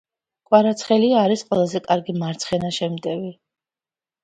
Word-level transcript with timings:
კვარაცხელია 0.49 1.19
არის 1.25 1.43
ყველაზე 1.51 1.83
კარგი 1.89 2.17
მარცხენა 2.23 2.73
შემტევი 2.81 3.33